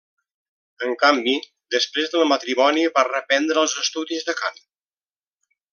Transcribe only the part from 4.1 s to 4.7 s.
de cant.